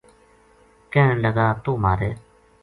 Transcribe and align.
کہن 0.91 1.15
لگا 1.25 1.47
توہ 1.63 1.79
مھارے 1.83 2.11